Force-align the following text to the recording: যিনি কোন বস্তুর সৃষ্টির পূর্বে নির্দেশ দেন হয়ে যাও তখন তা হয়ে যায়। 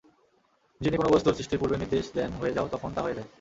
যিনি 0.81 0.95
কোন 0.97 1.07
বস্তুর 1.09 1.37
সৃষ্টির 1.37 1.59
পূর্বে 1.61 1.77
নির্দেশ 1.77 2.05
দেন 2.15 2.31
হয়ে 2.33 2.55
যাও 2.55 2.67
তখন 2.73 2.89
তা 2.95 3.01
হয়ে 3.01 3.17
যায়। 3.17 3.27